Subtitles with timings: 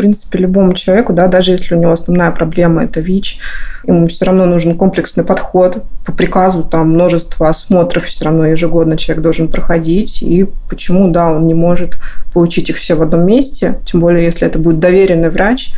[0.00, 3.38] принципе, любому человеку, да, даже если у него основная проблема– это ВИЧ,
[3.84, 5.84] ему все равно нужен комплексный подход.
[6.06, 10.22] По приказу там множество осмотров все равно ежегодно человек должен проходить.
[10.22, 11.98] И почему, да, он не может
[12.32, 15.74] получить их все в одном месте, тем более, если это будет доверенный врач,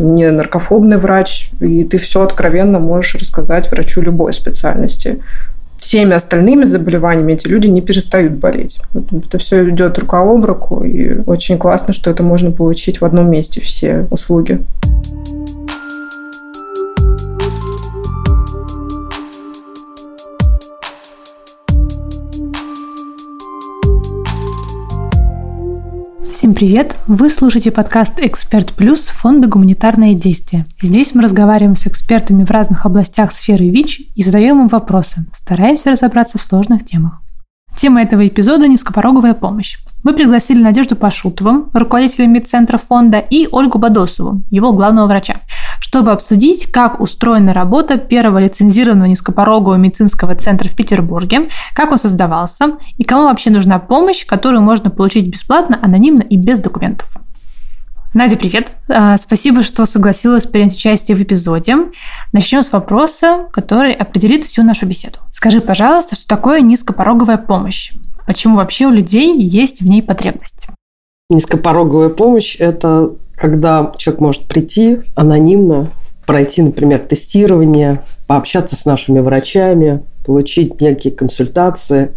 [0.00, 5.20] не наркофобный врач, и ты все откровенно можешь рассказать врачу любой специальности
[5.82, 8.80] всеми остальными заболеваниями эти люди не перестают болеть.
[8.94, 13.28] Это все идет рука об руку, и очень классно, что это можно получить в одном
[13.28, 14.60] месте, все услуги.
[26.42, 26.96] Всем привет!
[27.06, 30.66] Вы слушаете подкаст «Эксперт Плюс» фонда «Гуманитарные действия».
[30.80, 35.92] Здесь мы разговариваем с экспертами в разных областях сферы ВИЧ и задаем им вопросы, стараемся
[35.92, 37.22] разобраться в сложных темах.
[37.76, 39.78] Тема этого эпизода– низкопороговая помощь.
[40.04, 45.36] Мы пригласили Надежду Пашутову, руководителя медцентра фонда, и Ольгу Бадосову, его главного врача,
[45.80, 52.72] чтобы обсудить, как устроена работа первого лицензированного низкопорогового медицинского центра в Петербурге, как он создавался
[52.98, 57.21] и кому вообще нужна помощь, которую можно получить бесплатно, анонимно и без документов.
[58.14, 58.72] Надя, привет!
[58.88, 61.76] А, спасибо, что согласилась принять участие в эпизоде.
[62.34, 65.16] Начнем с вопроса, который определит всю нашу беседу.
[65.30, 67.92] Скажи, пожалуйста, что такое низкопороговая помощь?
[68.26, 70.66] Почему вообще у людей есть в ней потребность?
[71.30, 75.90] Низкопороговая помощь– это когда человек может прийти анонимно,
[76.26, 82.12] пройти, например, тестирование, пообщаться с нашими врачами, получить некие консультации,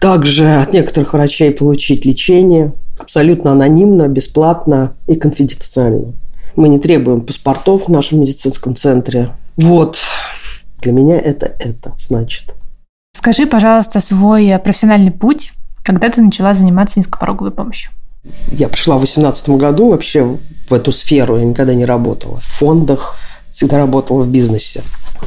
[0.00, 6.12] также от некоторых врачей получить лечение– абсолютно анонимно, бесплатно и конфиденциально.
[6.56, 9.34] Мы не требуем паспортов в нашем медицинском центре.
[9.56, 9.98] Вот.
[10.80, 12.54] Для меня это это значит.
[13.14, 15.52] Скажи, пожалуйста, свой профессиональный путь,
[15.84, 17.92] когда ты начала заниматься низкопороговой помощью.
[18.52, 21.38] Я пришла в 2018 году вообще в эту сферу.
[21.38, 23.16] Я никогда не работала в фондах,
[23.50, 24.82] всегда работала в бизнесе.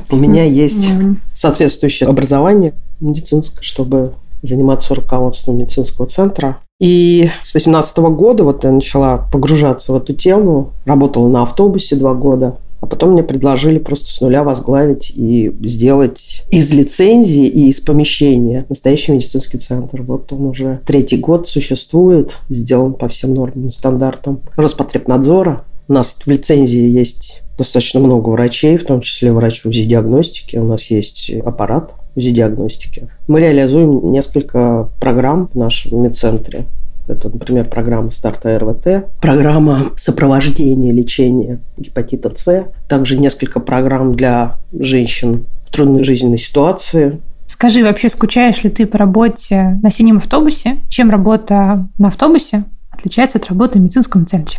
[0.09, 0.89] У меня есть
[1.33, 6.59] соответствующее образование медицинское, чтобы заниматься руководством медицинского центра.
[6.79, 12.13] И с 2018 года вот я начала погружаться в эту тему, работала на автобусе два
[12.13, 17.79] года, а потом мне предложили просто с нуля возглавить и сделать из лицензии и из
[17.79, 20.01] помещения настоящий медицинский центр.
[20.01, 25.63] Вот он уже третий год существует, сделан по всем нормам и стандартам Роспотребнадзора.
[25.87, 30.57] У нас в лицензии есть достаточно много врачей, в том числе врач УЗИ-диагностики.
[30.57, 33.09] У нас есть аппарат УЗИ-диагностики.
[33.27, 36.65] Мы реализуем несколько программ в нашем медцентре.
[37.07, 45.45] Это, например, программа старта РВТ, программа сопровождения лечения гепатита С, также несколько программ для женщин
[45.67, 47.21] в трудной жизненной ситуации.
[47.45, 50.77] Скажи, вообще скучаешь ли ты по работе на синем автобусе?
[50.89, 54.57] Чем работа на автобусе отличается от работы в медицинском центре?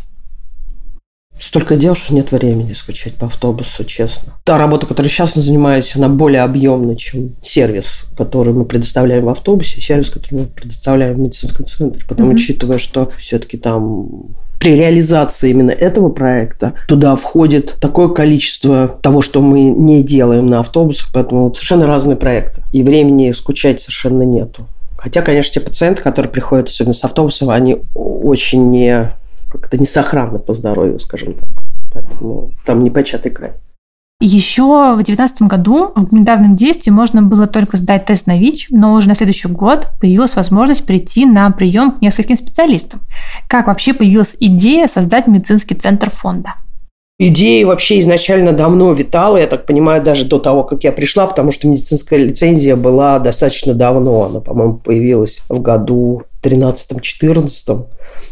[1.38, 4.34] Столько дел, что нет времени скучать по автобусу, честно.
[4.44, 9.80] Та работа, которой сейчас занимаюсь, она более объемная, чем сервис, который мы предоставляем в автобусе,
[9.80, 12.02] сервис, который мы предоставляем в медицинском центре.
[12.08, 12.34] Потом, mm-hmm.
[12.34, 19.42] учитывая, что все-таки там при реализации именно этого проекта туда входит такое количество того, что
[19.42, 22.62] мы не делаем на автобусах, поэтому совершенно разные проекты.
[22.72, 24.66] И времени скучать совершенно нету.
[24.96, 29.12] Хотя, конечно, те пациенты, которые приходят, особенно с автобусом, они очень не
[29.50, 31.48] как-то не сохранно по здоровью, скажем так.
[31.92, 33.52] Поэтому там непочатый край.
[34.18, 38.94] Еще в 2019 году в гуманитарном действии можно было только сдать тест на ВИЧ, но
[38.94, 43.00] уже на следующий год появилась возможность прийти на прием к нескольким специалистам.
[43.46, 46.54] Как вообще появилась идея создать медицинский центр фонда?
[47.18, 51.50] Идея вообще изначально давно витала, я так понимаю, даже до того, как я пришла, потому
[51.50, 54.24] что медицинская лицензия была достаточно давно.
[54.24, 57.86] Она, по-моему, появилась в году 13-14.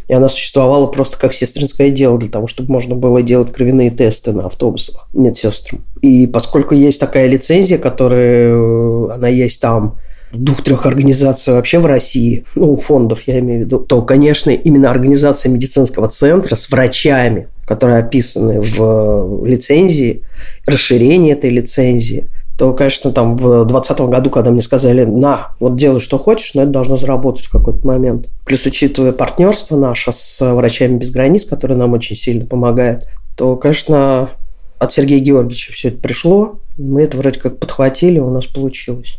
[0.08, 4.32] И она существовала просто как сестринское дело для того, чтобы можно было делать кровяные тесты
[4.32, 5.82] на автобусах медсестрам.
[6.02, 9.96] И поскольку есть такая лицензия, которая, э, она есть там
[10.34, 15.50] двух-трех организаций вообще в России, ну, фондов я имею в виду, то, конечно, именно организация
[15.50, 20.22] медицинского центра с врачами, которые описаны в лицензии,
[20.66, 26.00] расширение этой лицензии– то, конечно, там в 2020 году, когда мне сказали, на, вот делай,
[26.00, 28.30] что хочешь, но это должно заработать в какой-то момент.
[28.44, 34.30] Плюс, учитывая партнерство наше с врачами без границ, которое нам очень сильно помогает, то, конечно,
[34.78, 39.18] от Сергея Георгиевича все это пришло, мы это вроде как подхватили, у нас получилось.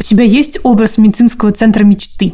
[0.00, 2.32] У тебя есть образ медицинского центра мечты?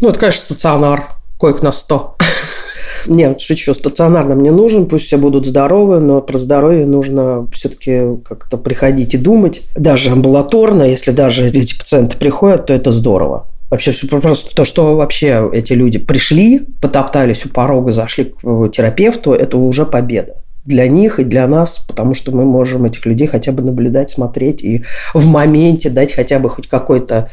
[0.00, 2.16] Ну, это, конечно, стационар, коек на сто.
[3.06, 8.58] Нет, шучу, стационарно мне нужен, пусть все будут здоровы, но про здоровье нужно все-таки как-то
[8.58, 9.62] приходить и думать.
[9.76, 13.46] Даже амбулаторно, если даже эти пациенты приходят, то это здорово.
[13.70, 19.56] Вообще просто то, что вообще эти люди пришли, потоптались у порога, зашли к терапевту, это
[19.56, 23.62] уже победа для них и для нас, потому что мы можем этих людей хотя бы
[23.62, 27.30] наблюдать, смотреть и в моменте дать хотя бы хоть какой-то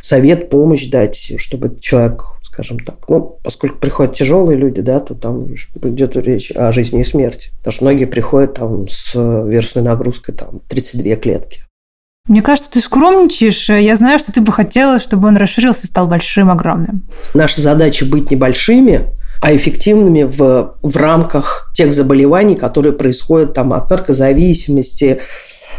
[0.00, 2.22] совет, помощь дать, чтобы человек
[2.56, 2.96] скажем так.
[3.08, 7.50] Ну, поскольку приходят тяжелые люди, да, то там идет речь о жизни и смерти.
[7.58, 11.64] Потому что многие приходят там с вирусной нагрузкой там 32 клетки.
[12.28, 13.68] Мне кажется, ты скромничаешь.
[13.68, 17.06] Я знаю, что ты бы хотела, чтобы он расширился и стал большим, огромным.
[17.34, 19.02] Наша задача быть небольшими,
[19.40, 25.20] а эффективными в, в рамках тех заболеваний, которые происходят там от наркозависимости,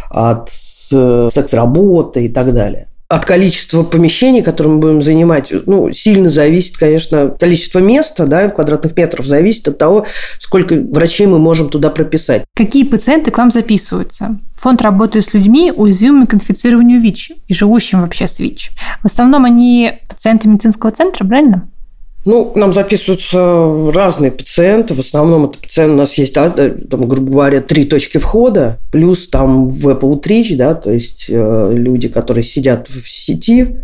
[0.09, 6.77] от секс-работы и так далее от количества помещений, которые мы будем занимать, ну, сильно зависит,
[6.77, 10.05] конечно, количество места, да, квадратных метров зависит от того,
[10.39, 12.43] сколько врачей мы можем туда прописать.
[12.53, 14.37] Какие пациенты к вам записываются?
[14.55, 18.71] Фонд работает с людьми, уязвимыми к инфицированию ВИЧ и живущим вообще с ВИЧ.
[19.01, 21.69] В основном они пациенты медицинского центра, правильно?
[22.27, 24.93] Ну, нам записываются разные пациенты.
[24.93, 29.29] В основном это пациенты, у нас есть, да, там, грубо говоря, три точки входа, плюс
[29.29, 33.77] там Apple Outreach, да, то есть э, люди, которые сидят в сети,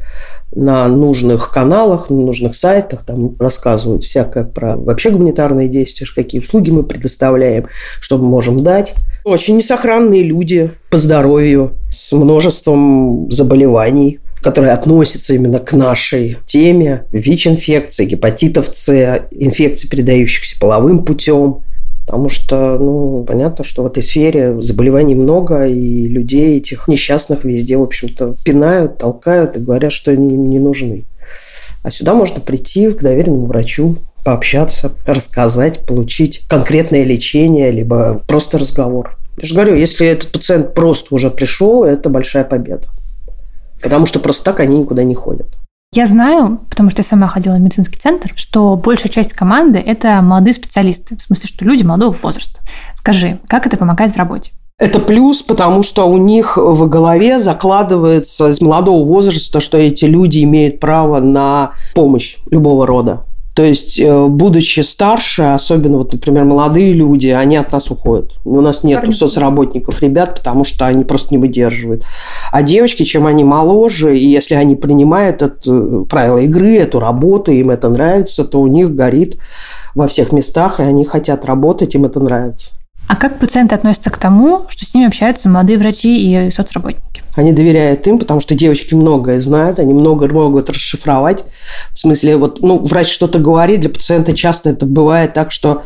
[0.54, 6.70] на нужных каналах, на нужных сайтах, там рассказывают всякое про вообще гуманитарные действия, какие услуги
[6.70, 7.68] мы предоставляем,
[8.02, 8.94] что мы можем дать.
[9.24, 18.06] Очень несохранные люди по здоровью, с множеством заболеваний, которые относятся именно к нашей теме ВИЧ-инфекции,
[18.06, 18.90] гепатитов С,
[19.32, 21.62] инфекций, передающихся половым путем.
[22.06, 27.78] Потому что, ну, понятно, что в этой сфере заболеваний много, и людей этих несчастных везде,
[27.78, 31.06] в общем-то, пинают, толкают и говорят, что они им не нужны.
[31.82, 39.18] А сюда можно прийти к доверенному врачу, пообщаться, рассказать, получить конкретное лечение, либо просто разговор.
[39.38, 42.90] Я же говорю, если этот пациент просто уже пришел, это большая победа.
[43.84, 45.48] Потому что просто так они никуда не ходят.
[45.94, 50.22] Я знаю, потому что я сама ходила в медицинский центр, что большая часть команды– это
[50.24, 52.62] молодые специалисты, в смысле, что люди молодого возраста.
[52.96, 54.52] Скажи, как это помогает в работе?
[54.80, 60.44] Это плюс, потому что у них в голове закладывается с молодого возраста, что эти люди
[60.44, 63.26] имеют право на помощь любого рода.
[63.54, 68.32] То есть, э, будучи старше, особенно, вот, например, молодые люди, они от нас уходят.
[68.44, 72.04] У нас нет соцработников, ребят, потому что они просто не выдерживают.
[72.52, 77.52] А девочки, чем они моложе, и если они принимают это э, правила игры, эту работу,
[77.52, 79.38] им это нравится, то у них горит
[79.94, 82.72] во всех местах, и они хотят работать, им это нравится.
[83.08, 87.22] А как пациенты относятся к тому, что с ними общаются молодые врачи и соцработники?
[87.36, 91.44] Они доверяют им, потому что девочки многое знают, они много могут расшифровать.
[91.92, 95.84] В смысле, вот, ну, врач что-то говорит, для пациента часто это бывает так, что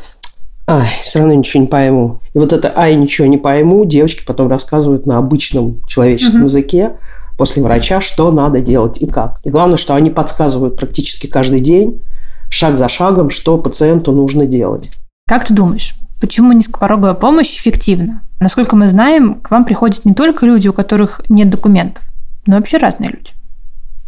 [0.68, 2.20] ай, все равно ничего не пойму.
[2.34, 6.46] И вот это ай, ничего не пойму, девочки потом рассказывают на обычном человеческом угу.
[6.48, 6.94] языке
[7.38, 9.40] после врача, что надо делать и как.
[9.44, 12.02] И главное, что они подсказывают практически каждый день,
[12.50, 14.90] шаг за шагом, что пациенту нужно делать.
[15.28, 18.22] Как ты думаешь, Почему низкопороговая помощь эффективна?
[18.40, 22.04] Насколько мы знаем, к вам приходят не только люди, у которых нет документов,
[22.46, 23.32] но вообще разные люди.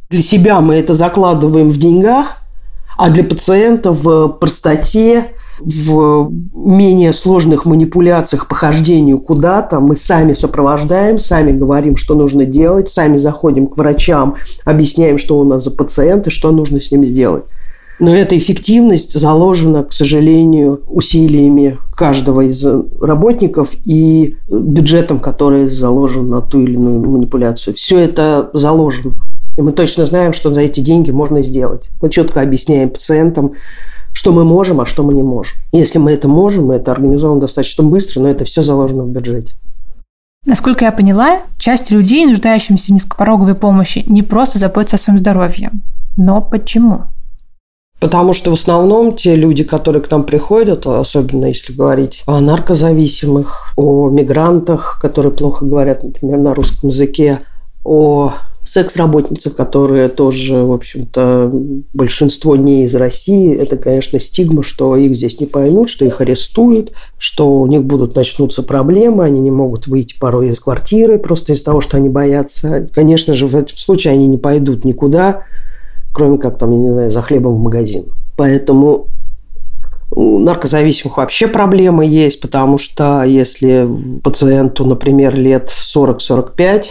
[0.09, 2.37] Для себя мы это закладываем в деньгах,
[2.97, 5.27] а для пациента в простоте,
[5.59, 12.89] в менее сложных манипуляциях по хождению куда-то мы сами сопровождаем, сами говорим, что нужно делать,
[12.89, 14.35] сами заходим к врачам,
[14.65, 17.43] объясняем, что у нас за пациент и что нужно с ним сделать.
[17.99, 22.65] Но эта эффективность заложена, к сожалению, усилиями каждого из
[23.01, 27.75] работников и бюджетом, который заложен на ту или иную манипуляцию.
[27.75, 29.15] Все это заложено.
[29.57, 31.89] И мы точно знаем, что за эти деньги можно сделать.
[32.01, 33.51] Мы четко объясняем пациентам,
[34.13, 35.57] что мы можем, а что мы не можем.
[35.73, 39.55] Если мы это можем, мы это организуем достаточно быстро, но это все заложено в бюджете.
[40.45, 45.71] Насколько я поняла, часть людей, нуждающихся в низкопороговой помощи, не просто заботятся о своем здоровье.
[46.15, 47.03] Но почему?
[47.99, 53.73] Потому что в основном те люди, которые к нам приходят, особенно если говорить о наркозависимых,
[53.75, 57.39] о мигрантах, которые плохо говорят, например, на русском языке,
[57.83, 58.33] о
[58.65, 61.51] секс-работницах, которые тоже, в общем-то,
[61.93, 63.53] большинство не из России.
[63.55, 68.15] Это, конечно, стигма, что их здесь не поймут, что их арестуют, что у них будут
[68.15, 72.87] начнутся проблемы, они не могут выйти порой из квартиры просто из-за того, что они боятся.
[72.93, 75.43] Конечно же, в этом случае они не пойдут никуда,
[76.19, 78.03] кроме как там, я не знаю, за хлебом в магазин.
[78.35, 79.07] Поэтому
[80.11, 83.87] у наркозависимых вообще проблемы есть, потому что если
[84.21, 86.87] пациенту, например, лет 40-45,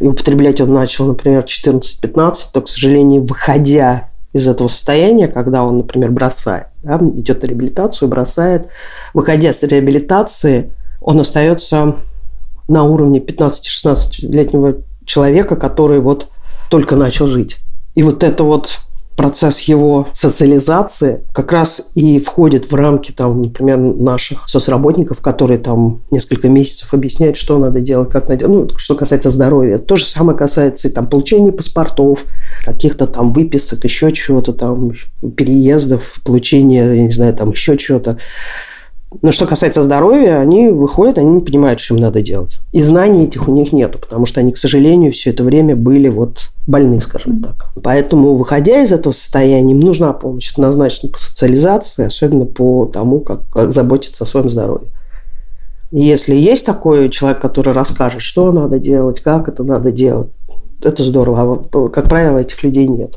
[0.00, 5.78] и употреблять он начал, например, 14-15, то, к сожалению, выходя из этого состояния, когда он,
[5.78, 8.68] например, бросает, да, идет на реабилитацию, бросает,
[9.14, 11.98] выходя с реабилитации, он остается
[12.66, 16.30] на уровне 15-16-летнего человека, который вот
[16.68, 17.58] только начал жить.
[17.94, 18.80] И вот это вот
[19.16, 26.02] процесс его социализации как раз и входит в рамки, там, например, наших соцработников, которые там
[26.10, 28.72] несколько месяцев объясняют, что надо делать, как надо делать.
[28.72, 29.78] Ну, что касается здоровья.
[29.78, 32.24] То же самое касается и там получения паспортов,
[32.64, 34.92] каких-то там выписок, еще чего-то там,
[35.36, 38.18] переездов, получения, я не знаю, там еще чего-то.
[39.20, 42.60] Но что касается здоровья, они выходят, они не понимают, что им надо делать.
[42.72, 46.08] И знаний этих у них нету, потому что они, к сожалению, все это время были
[46.08, 47.66] вот больны, скажем так.
[47.82, 53.48] Поэтому, выходя из этого состояния, им нужна помощь однозначно по социализации, особенно по тому, как,
[53.50, 54.88] как заботиться о своем здоровье.
[55.90, 60.30] Если есть такой человек, который расскажет, что надо делать, как это надо делать,
[60.82, 61.66] это здорово.
[61.72, 63.16] А, как правило, этих людей нет.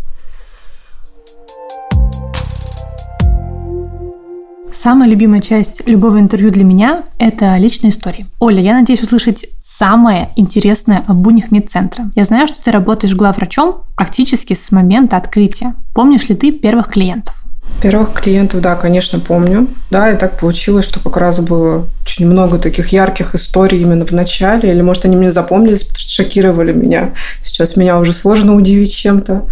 [4.75, 8.25] Самая любимая часть любого интервью для меня– это личные истории.
[8.41, 12.11] Оля, я надеюсь услышать самое интересное об уних медцентра.
[12.13, 15.75] Я знаю, что ты работаешь главврачом практически с момента открытия.
[15.93, 17.41] Помнишь ли ты первых клиентов?
[17.81, 19.69] Первых клиентов, да, конечно, помню.
[19.91, 24.11] Да, и так получилось, что как раз было очень много таких ярких историй именно в
[24.11, 24.71] начале.
[24.71, 27.13] Или, может, они мне запомнились, потому что шокировали меня.
[27.41, 29.45] Сейчас меня уже сложно удивить чем-то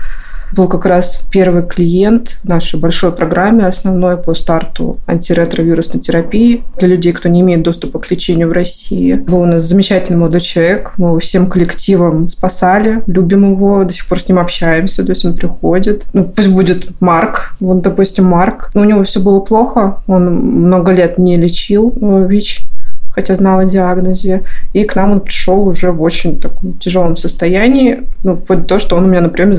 [0.53, 6.89] был как раз первый клиент в нашей большой программе, основной по старту антиретровирусной терапии для
[6.89, 9.13] людей, кто не имеет доступа к лечению в России.
[9.13, 10.93] Был у нас замечательный молодой человек.
[10.97, 15.25] Мы его всем коллективом спасали, любим его, до сих пор с ним общаемся, то есть
[15.25, 16.05] он приходит.
[16.13, 18.71] Ну, пусть будет Марк, вот, допустим, Марк.
[18.73, 22.67] Но у него все было плохо, он много лет не лечил э, ВИЧ
[23.13, 24.43] хотя знал о диагнозе.
[24.73, 28.79] И к нам он пришел уже в очень таком тяжелом состоянии, ну, вплоть до того,
[28.79, 29.55] что он у меня на приеме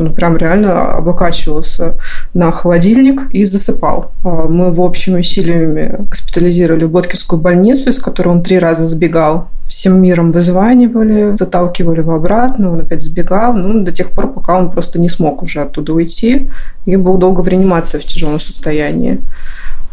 [0.00, 1.96] засыпал он прям реально облокачивался
[2.34, 4.12] на холодильник и засыпал.
[4.24, 9.48] А мы в общими усилиями госпитализировали в Боткинскую больницу, из которой он три раза сбегал.
[9.68, 14.70] Всем миром вызванивали, заталкивали его обратно, он опять сбегал, ну, до тех пор, пока он
[14.70, 16.50] просто не смог уже оттуда уйти
[16.86, 19.20] и был долго в реанимации в тяжелом состоянии.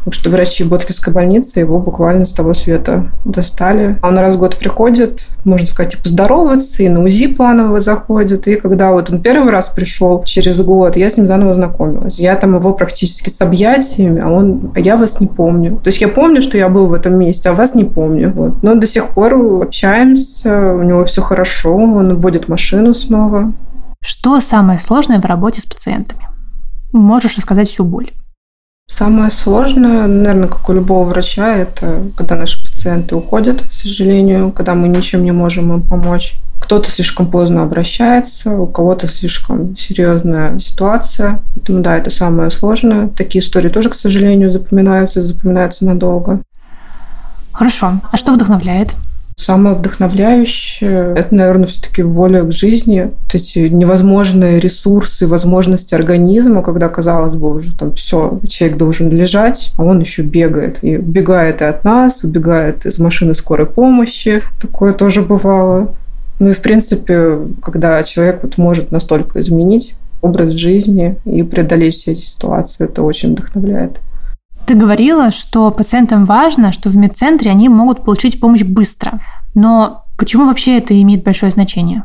[0.08, 3.98] Потому что врачи Боткинской больницы его буквально с того света достали.
[4.02, 8.48] Он раз в год приходит, можно сказать, и поздороваться, и на УЗИ планово заходит.
[8.48, 12.20] И когда вот он первый раз пришел через год, я с ним заново знакомилась.
[12.20, 15.82] Я там его практически с объятиями, а он, а я вас не помню.
[15.84, 18.32] То есть я помню, что я был в этом месте, а вас не помню.
[18.34, 18.64] Вот.
[18.64, 23.52] Но до сих пор общаемся, у него все хорошо, он водит машину снова.
[24.02, 26.30] Что самое сложное в работе с пациентами?
[26.94, 28.14] Можешь рассказать всю боль?
[28.90, 34.74] Самое сложное, наверное, как у любого врача, это когда наши пациенты уходят, к сожалению, когда
[34.74, 36.36] мы ничем не можем им помочь.
[36.60, 41.44] Кто-то слишком поздно обращается, у кого-то слишком серьезная ситуация.
[41.54, 43.10] Поэтому да, это самое сложное.
[43.10, 46.42] Такие истории тоже, к сожалению, запоминаются, запоминаются надолго.
[47.52, 48.02] Хорошо.
[48.12, 48.96] А что вдохновляет?
[49.40, 53.12] Самое вдохновляющее– это, наверное, все-таки воля к жизни.
[53.22, 59.74] Вот эти невозможные ресурсы, возможности организма, когда, казалось бы, уже там все, человек должен лежать,
[59.78, 60.80] а он еще бегает.
[60.82, 64.42] И убегает и от нас, убегает из машины скорой помощи.
[64.60, 65.94] Такое тоже бывало.
[66.40, 72.14] Ну и, в принципе, когда человек вот может настолько изменить образ жизни и преодолеть все
[72.14, 74.00] эти ситуации, это очень вдохновляет.
[74.68, 79.22] Ты говорила, что пациентам важно, что в медцентре они могут получить помощь быстро.
[79.56, 82.04] Но почему вообще это имеет большое значение?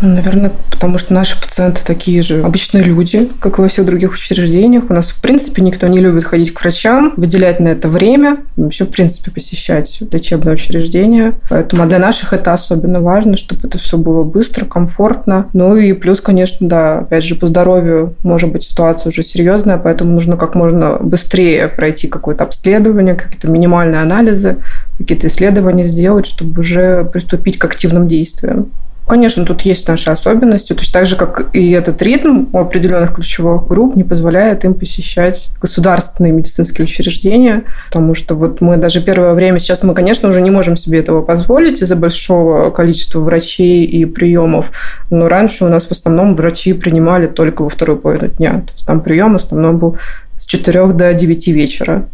[0.00, 4.84] Наверное, потому что наши пациенты такие же обычные люди, как и во всех других учреждениях.
[4.88, 8.84] У нас, в принципе, никто не любит ходить к врачам, выделять на это время, вообще,
[8.84, 11.34] в принципе, посещать лечебное учреждение.
[11.50, 15.48] Поэтому а для наших это особенно важно, чтобы это все было быстро, комфортно.
[15.52, 20.12] Ну и плюс, конечно, да, опять же, по здоровью может быть ситуация уже серьезная, поэтому
[20.12, 24.56] нужно как можно быстрее пройти какое-то обследование, какие-то минимальные анализы,
[24.96, 28.70] какие-то исследования сделать, чтобы уже приступить к активным действиям.
[29.10, 33.66] Конечно, тут есть наши особенности, точно так же, как и этот ритм у определенных ключевых
[33.66, 39.58] групп не позволяет им посещать государственные медицинские учреждения, потому что вот мы даже первое время,
[39.58, 44.70] сейчас мы, конечно, уже не можем себе этого позволить из-за большого количества врачей и приемов,
[45.10, 48.86] но раньше у нас в основном врачи принимали только во вторую половину дня, то есть
[48.86, 49.96] там прием в основном был
[50.38, 52.06] с 4 до 9 вечера.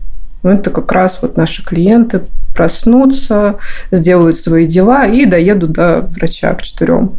[0.46, 2.20] Ну, это как раз вот наши клиенты
[2.54, 3.56] проснутся,
[3.90, 7.14] сделают свои дела и доедут до врача к четырем.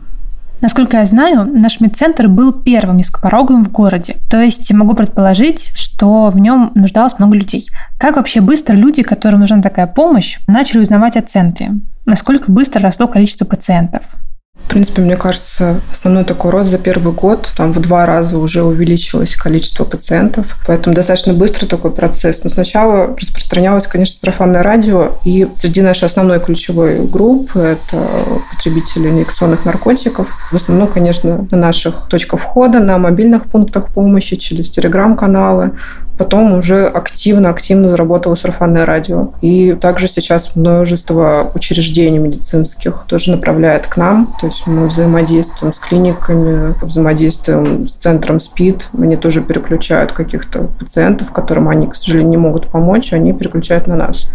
[0.61, 4.15] Насколько я знаю, наш медцентр был первым низкопороговым в городе.
[4.31, 7.67] То есть могу предположить, что в нем нуждалось много людей.
[7.99, 11.71] Как вообще быстро люди, которым нужна такая помощь, начали узнавать о центре?
[12.05, 14.03] Насколько быстро росло количество пациентов?
[14.67, 18.63] В принципе, мне кажется, основной такой рост за первый год, там в два раза уже
[18.63, 22.41] увеличилось количество пациентов, поэтому достаточно быстро такой процесс.
[22.43, 28.03] Но сначала распространялось, конечно, сарафанное радио, и среди нашей основной ключевой группы это
[28.51, 30.27] потребители инъекционных наркотиков.
[30.51, 35.71] В основном, конечно, на наших точках входа, на мобильных пунктах помощи, через телеграм-каналы,
[36.17, 39.33] Потом уже активно-активно заработало сарафанное радио.
[39.41, 44.33] И также сейчас множество учреждений медицинских тоже направляет к нам.
[44.41, 48.89] То есть мы взаимодействуем с клиниками, взаимодействуем с центром СПИД.
[48.97, 53.95] Они тоже переключают каких-то пациентов, которым они, к сожалению, не могут помочь, они переключают на
[53.95, 54.29] нас.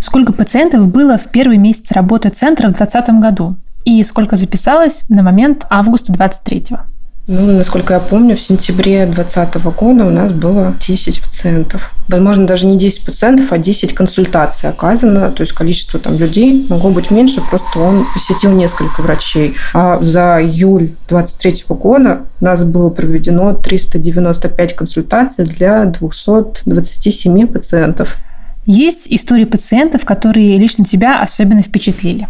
[0.00, 3.56] Сколько пациентов было в первый месяц работы центра в 2020 году?
[3.84, 6.95] И сколько записалось на момент августа 2023?
[7.28, 11.90] Ну, насколько я помню, в сентябре 2020 года у нас было 10 пациентов.
[12.06, 15.32] Возможно, даже не 10 пациентов, а 10 консультаций оказано.
[15.32, 19.56] То есть количество там людей могло быть меньше, просто он посетил несколько врачей.
[19.74, 28.18] А за июль 2023 года у нас было проведено 395 консультаций для 227 пациентов.
[28.66, 32.28] Есть истории пациентов, которые лично тебя особенно впечатлили?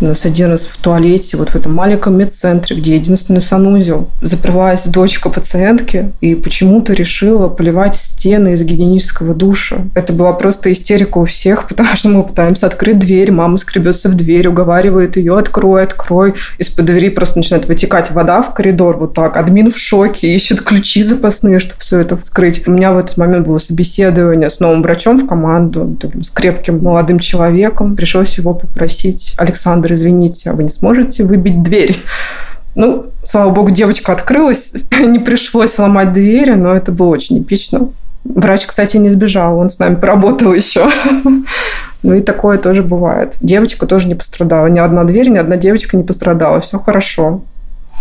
[0.00, 5.28] Нас один раз в туалете, вот в этом маленьком медцентре, где единственный санузел, заперлась дочка
[5.28, 9.78] пациентки и почему-то решила поливать стены из гигиенического душа.
[9.94, 14.14] Это была просто истерика у всех, потому что мы пытаемся открыть дверь, мама скребется в
[14.14, 16.34] дверь, уговаривает ее, открой, открой.
[16.58, 19.36] Из-под двери просто начинает вытекать вода в коридор вот так.
[19.36, 22.68] Админ в шоке, ищет ключи запасные, чтобы все это вскрыть.
[22.68, 27.18] У меня в этот момент было собеседование с новым врачом в команду, с крепким молодым
[27.18, 27.96] человеком.
[27.96, 31.96] Пришлось его попросить Александр Александр, извините, а вы не сможете выбить дверь?
[32.74, 37.90] Ну, слава богу, девочка открылась, не пришлось ломать двери, но это было очень эпично.
[38.24, 40.88] Врач, кстати, не сбежал, он с нами поработал еще.
[42.04, 43.36] Ну и такое тоже бывает.
[43.40, 44.68] Девочка тоже не пострадала.
[44.68, 46.60] Ни одна дверь, ни одна девочка не пострадала.
[46.60, 47.40] Все хорошо.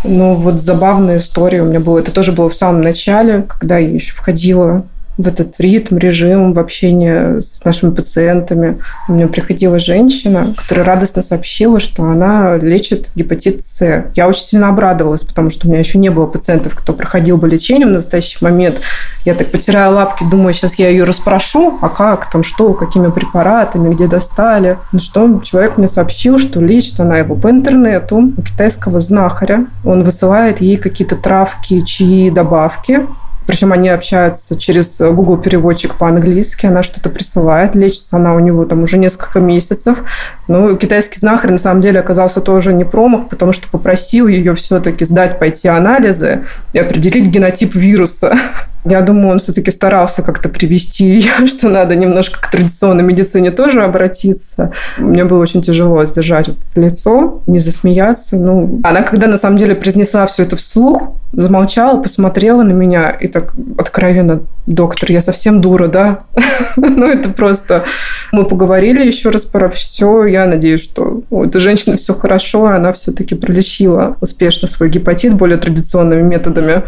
[0.03, 2.01] Ну вот забавная история у меня была.
[2.01, 4.85] Это тоже было в самом начале, когда я еще входила
[5.17, 8.79] в этот ритм, режим в общении с нашими пациентами.
[9.07, 14.05] У меня приходила женщина, которая радостно сообщила, что она лечит гепатит С.
[14.15, 17.47] Я очень сильно обрадовалась, потому что у меня еще не было пациентов, кто проходил бы
[17.47, 18.79] лечение в настоящий момент.
[19.25, 23.93] Я так потираю лапки, думаю, сейчас я ее расспрошу, а как там, что, какими препаратами,
[23.93, 24.77] где достали.
[24.91, 29.65] Ну что, человек мне сообщил, что лечит она его по интернету у китайского знахаря.
[29.83, 33.01] Он высылает ей какие-то травки, чаи, добавки.
[33.47, 38.83] Причем они общаются через Google переводчик по-английски, она что-то присылает, лечится она у него там
[38.83, 40.03] уже несколько месяцев.
[40.47, 45.05] Ну, китайский знахарь на самом деле оказался тоже не промах, потому что попросил ее все-таки
[45.05, 48.37] сдать, пойти анализы и определить генотип вируса.
[48.85, 53.83] Я думаю, он все-таки старался как-то привести ее, что надо немножко к традиционной медицине тоже
[53.83, 54.71] обратиться.
[54.97, 58.37] Мне было очень тяжело сдержать вот лицо, не засмеяться.
[58.37, 63.27] Ну, она когда на самом деле произнесла все это вслух, замолчала, посмотрела на меня и
[63.27, 66.19] так откровенно, доктор, я совсем дура, да?
[66.77, 67.85] ну, это просто...
[68.31, 70.25] Мы поговорили еще раз про все.
[70.25, 75.33] Я надеюсь, что у этой женщины все хорошо, и она все-таки пролечила успешно свой гепатит
[75.33, 76.83] более традиционными методами.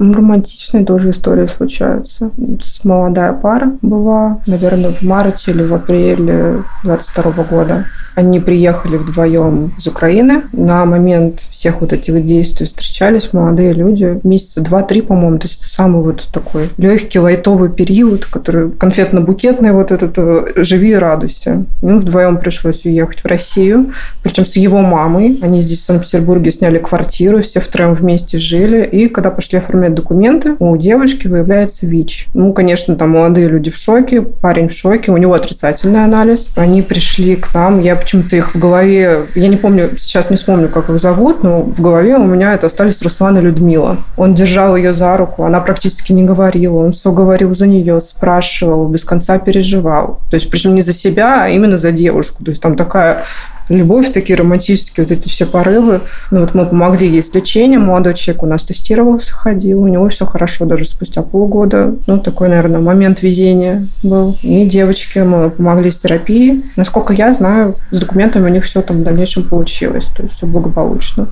[0.00, 2.30] Романтичные тоже истории случаются.
[2.62, 7.84] С молодая пара была, наверное, в марте или в апреле 22 года.
[8.14, 10.42] Они приехали вдвоем из Украины.
[10.52, 14.20] На момент всех вот этих действий встречались молодые люди.
[14.22, 15.38] Месяца два-три, по-моему.
[15.38, 20.92] То есть это самый вот такой легкий, лайтовый период, который конфетно-букетный вот этот э, «Живи
[20.92, 21.64] и радуйся».
[21.82, 23.92] Им вдвоем пришлось уехать в Россию.
[24.22, 25.38] Причем с его мамой.
[25.42, 28.84] Они здесь в Санкт-Петербурге сняли квартиру, все втроем вместе жили.
[28.84, 32.28] И когда пошли оформлять документы, у девочки выявляется ВИЧ.
[32.34, 36.48] Ну, конечно, там молодые люди в шоке, парень в шоке, у него отрицательный анализ.
[36.56, 40.68] Они пришли к нам, я почему-то их в голове, я не помню, сейчас не вспомню,
[40.68, 43.98] как их зовут, но в голове у меня это остались Руслан и Людмила.
[44.16, 48.88] Он держал ее за руку, она практически не говорила, он все говорил за нее, спрашивал,
[48.88, 50.18] без конца переживал.
[50.28, 52.42] То есть, причем не за себя, а именно за девушку.
[52.42, 53.22] То есть, там такая
[53.70, 56.00] любовь, такие романтические вот эти все порывы.
[56.30, 60.08] Ну вот мы помогли ей с лечением, молодой человек у нас тестировался, ходил, у него
[60.08, 61.94] все хорошо даже спустя полгода.
[62.06, 64.36] Ну, такой, наверное, момент везения был.
[64.42, 66.64] И девочке мы помогли с терапией.
[66.76, 70.46] Насколько я знаю, с документами у них все там в дальнейшем получилось, то есть все
[70.46, 71.28] благополучно.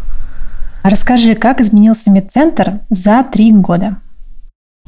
[0.83, 3.97] Расскажи, как изменился медцентр за три года?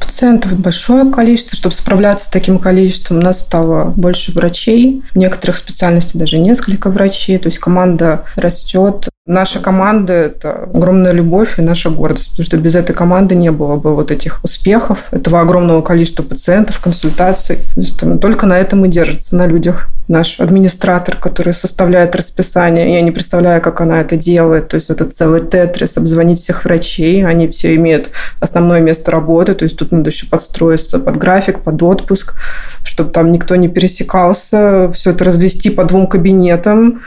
[0.00, 1.56] Пациентов большое количество.
[1.56, 5.02] Чтобы справляться с таким количеством, у нас стало больше врачей.
[5.12, 7.38] В некоторых специальностях даже несколько врачей.
[7.38, 9.09] То есть команда растет.
[9.30, 13.76] Наша команда– это огромная любовь и наша гордость, потому что без этой команды не было
[13.76, 17.58] бы вот этих успехов, этого огромного количества пациентов, консультаций.
[17.76, 19.86] То есть, там, только на этом и держится, на людях.
[20.08, 24.66] Наш администратор, который составляет расписание, я не представляю, как она это делает.
[24.66, 27.24] То есть это целый тетрис, обзвонить всех врачей.
[27.24, 31.80] Они все имеют основное место работы, то есть тут надо еще подстроиться под график, под
[31.84, 32.34] отпуск,
[32.82, 37.02] чтобы там никто не пересекался, все это развести по двум кабинетам.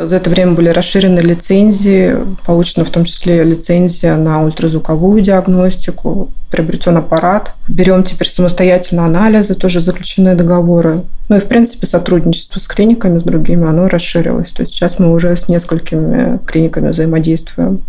[0.00, 6.98] За это время были расширены лицензии, получена в том числе лицензия на ультразвуковую диагностику, приобретен
[6.98, 7.54] аппарат.
[7.66, 11.02] Берем теперь самостоятельно анализы, тоже заключенные договоры.
[11.28, 14.50] Ну и, в принципе, сотрудничество с клиниками, с другими, оно расширилось.
[14.50, 17.82] То есть сейчас мы уже с несколькими клиниками взаимодействуем.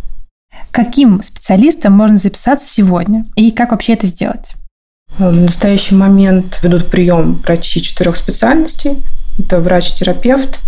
[0.72, 3.28] Каким специалистам можно записаться сегодня?
[3.36, 4.54] И как вообще это сделать?
[5.20, 8.98] В настоящий момент ведут прием врачи четырех специальностей.
[9.38, 10.60] Это врач-терапевт,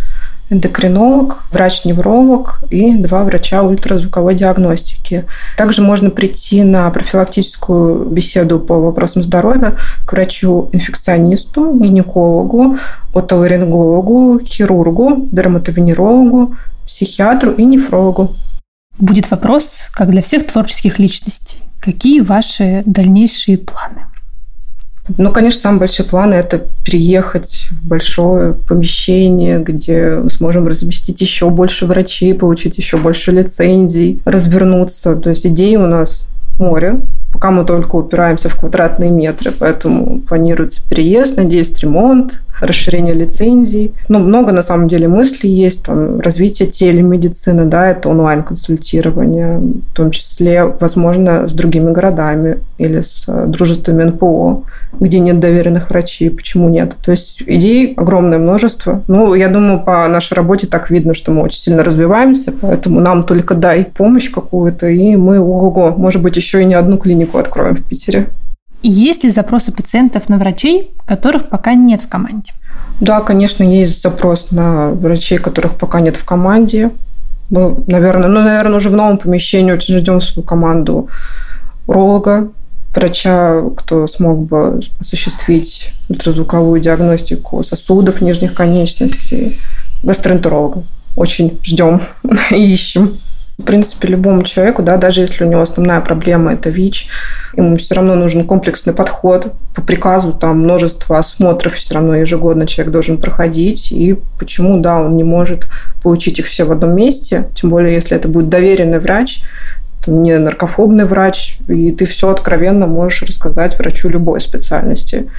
[0.52, 5.26] эндокринолог, врач-невролог и два врача ультразвуковой диагностики.
[5.58, 12.78] Также можно прийти на профилактическую беседу по вопросам здоровья к врачу-инфекционисту, гинекологу,
[13.16, 18.36] отоларингологу, хирургу, дерматовенерологу, психиатру и нефрологу.
[19.00, 21.60] Будет вопрос, как для всех творческих личностей.
[21.82, 24.11] Какие ваши дальнейшие планы?
[25.18, 31.50] Ну, конечно, самые большие планы– это переехать в большое помещение, где мы сможем разместить еще
[31.50, 35.16] больше врачей, получить еще больше лицензий, развернуться.
[35.16, 36.28] То есть идеи у нас
[36.60, 37.02] море.
[37.34, 43.94] Пока мы только упираемся в квадратные метры, поэтому планируется переезд, надеюсь, ремонт, расширение лицензий.
[44.08, 50.12] Ну, много на самом деле мыслей есть, там, развитие телемедицины, да, это онлайн-консультирование, в том
[50.12, 54.64] числе, возможно, с другими городами или с э, дружествами НПО,
[55.00, 56.96] где нет доверенных врачей, почему нет.
[57.04, 59.04] То есть идей огромное множество.
[59.08, 63.24] Ну, я думаю, по нашей работе так видно, что мы очень сильно развиваемся, поэтому нам
[63.24, 67.76] только дай помощь какую-то, и мы, ого-го, может быть, еще и не одну клинику откроем
[67.76, 68.28] в Питере.
[68.82, 72.54] Есть ли запросы пациентов на врачей, которых пока нет в команде?
[73.00, 76.92] Да, конечно, есть запрос на врачей, которых пока нет в команде.
[77.50, 81.10] Мы, наверное, ну, наверное, уже в новом помещении очень ждем свою команду
[81.88, 82.50] уролога,
[82.94, 89.58] врача, кто смог бы осуществить ультразвуковую диагностику сосудов нижних конечностей,
[90.04, 90.84] гастроэнтеролога.
[91.16, 92.02] Очень ждем
[92.52, 93.20] и ищем.
[93.62, 97.10] В принципе, любому человеку, да, даже если у него основная проблема– это ВИЧ,
[97.56, 99.54] ему все равно нужен комплексный подход.
[99.76, 103.92] По приказу там множество осмотров все равно ежегодно человек должен проходить.
[103.92, 105.68] И почему, да, он не может
[106.02, 109.44] получить их все в одном месте, тем более, если это будет доверенный врач,
[110.08, 115.30] не наркофобный врач, и ты все откровенно можешь рассказать врачу любой специальности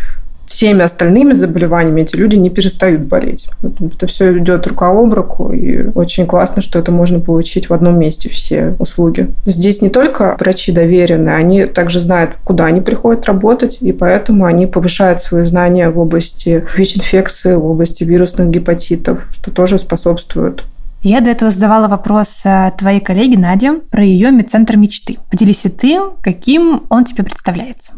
[0.52, 3.48] всеми остальными заболеваниями эти люди не перестают болеть.
[3.62, 7.98] Это все идет рука об руку, и очень классно, что это можно получить в одном
[7.98, 9.30] месте, все услуги.
[9.46, 14.66] Здесь не только врачи доверенные, они также знают, куда они приходят работать, и поэтому они
[14.66, 20.64] повышают свои знания в области ВИЧ-инфекции, в области вирусных гепатитов, что тоже способствует
[21.04, 25.18] я до этого задавала вопрос э, твоей коллеге Наде про ее медцентр мечты.
[25.32, 27.94] Поделись и ты, каким он тебе представляется.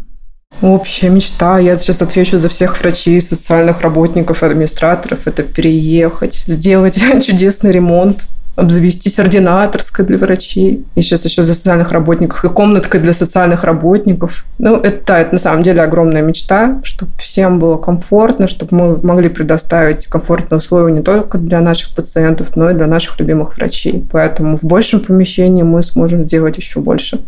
[0.62, 7.72] Общая мечта, я сейчас отвечу за всех врачей, социальных работников, администраторов, это переехать, сделать чудесный
[7.72, 8.24] ремонт,
[8.56, 10.84] обзавестись ординаторской для врачей.
[10.94, 14.44] И сейчас еще за социальных работников и комнаткой для социальных работников.
[14.58, 19.28] Ну, это, это на самом деле огромная мечта, чтобы всем было комфортно, чтобы мы могли
[19.28, 24.04] предоставить комфортные условия не только для наших пациентов, но и для наших любимых врачей.
[24.12, 27.20] Поэтому в большем помещении мы сможем сделать еще больше.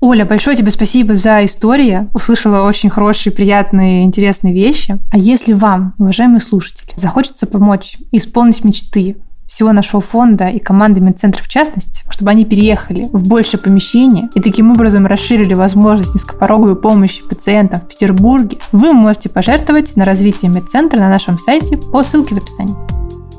[0.00, 2.10] Оля, большое тебе спасибо за историю.
[2.12, 4.98] Услышала очень хорошие, приятные, интересные вещи.
[5.10, 11.42] А если вам, уважаемые слушатели, захочется помочь исполнить мечты всего нашего фонда и команды медцентра
[11.42, 17.22] в частности, чтобы они переехали в большее помещение и таким образом расширили возможность низкопороговой помощи
[17.22, 22.38] пациентам в Петербурге, вы можете пожертвовать на развитие медцентра на нашем сайте по ссылке в
[22.38, 22.85] описании.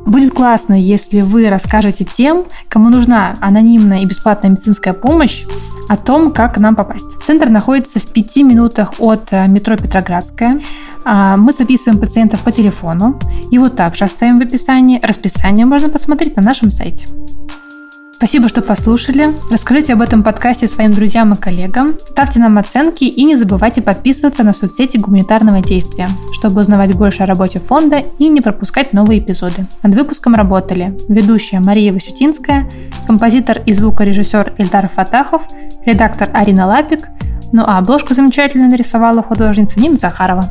[0.08, 5.44] Будет классно, если вы расскажете тем, кому нужна анонимная и бесплатная медицинская помощь,
[5.90, 7.22] о том, как к нам попасть.
[7.26, 10.62] Центр находится в пяти минутах от э, метро Петроградская.
[11.06, 13.20] А, мы записываем пациентов по телефону.
[13.52, 15.00] Его также оставим в описании.
[15.02, 17.08] Расписание можно посмотреть на нашем сайте.
[18.18, 19.28] Спасибо, что послушали.
[19.52, 22.00] Расскажите об этом подкасте своим друзьям и коллегам.
[22.04, 27.26] Ставьте нам оценки и не забывайте подписываться на соцсети гуманитарного действия, чтобы узнавать больше о
[27.28, 29.68] работе фонда и не пропускать новые эпизоды.
[29.84, 32.68] Над выпуском работали ведущая Мария Васютинская,
[33.06, 35.44] композитор и звукорежиссер Ильдар Фатахов,
[35.86, 37.08] редактор Арина Лапик,
[37.52, 40.42] ну а обложку замечательно нарисовала художница Нина Захарова.